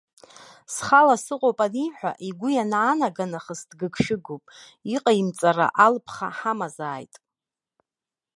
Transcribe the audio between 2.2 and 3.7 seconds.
игәы ианаанага нахыс